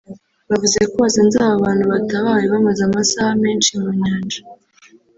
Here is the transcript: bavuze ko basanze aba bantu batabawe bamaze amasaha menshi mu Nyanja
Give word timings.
bavuze 0.49 0.77
ko 0.91 0.95
basanze 1.03 1.35
aba 1.45 1.57
bantu 1.65 1.83
batabawe 1.93 2.45
bamaze 2.53 2.81
amasaha 2.89 3.31
menshi 3.43 3.71
mu 3.81 3.89
Nyanja 4.01 4.39